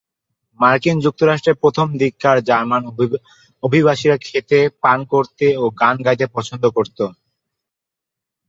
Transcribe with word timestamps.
মার্কিন 0.59 0.97
যুক্তরাষ্ট্রের 1.05 1.59
প্রথম 1.63 1.87
দিককার 1.99 2.37
জার্মান 2.49 2.81
অভিবাসীরা 3.63 4.17
খেতে, 4.25 4.59
পান 4.83 4.99
করতে 5.13 5.45
ও 5.57 5.75
গান 5.81 5.95
গাইতে 6.05 6.25
পছন্দ 6.35 6.63
করত। 6.75 6.99